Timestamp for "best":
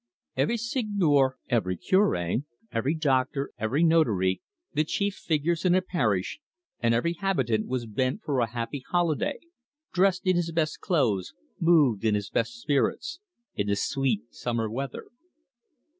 10.51-10.79, 12.31-12.59